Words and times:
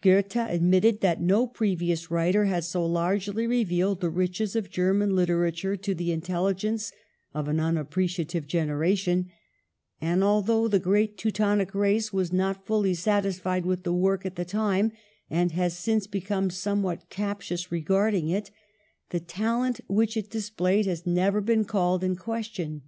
Goethe 0.00 0.34
admitted 0.36 1.02
that 1.02 1.20
no 1.20 1.46
previous 1.46 2.10
writer 2.10 2.46
had 2.46 2.64
so 2.64 2.86
largely 2.86 3.46
revealed 3.46 4.00
the 4.00 4.08
riches 4.08 4.56
of 4.56 4.70
German 4.70 5.14
lit 5.14 5.28
erature 5.28 5.78
to 5.82 5.94
the 5.94 6.10
intelligence 6.10 6.90
of 7.34 7.48
an 7.48 7.60
unappreciative 7.60 8.46
generation; 8.46 9.30
and 10.00 10.24
although 10.24 10.68
the 10.68 10.78
great 10.78 11.18
Teutonic 11.18 11.74
race 11.74 12.14
was 12.14 12.32
not 12.32 12.64
fully 12.64 12.94
satisfied 12.94 13.66
with 13.66 13.82
the 13.82 13.92
work 13.92 14.24
at 14.24 14.36
the 14.36 14.44
time, 14.46 14.90
and 15.28 15.52
has 15.52 15.76
since 15.76 16.06
become 16.06 16.48
somewhat 16.48 17.10
captious 17.10 17.70
regarding 17.70 18.30
it, 18.30 18.50
the 19.10 19.20
talent 19.20 19.82
which 19.86 20.16
it 20.16 20.30
displayed 20.30 20.86
has 20.86 21.04
never 21.04 21.42
been 21.42 21.66
called 21.66 22.02
in 22.02 22.16
question. 22.16 22.84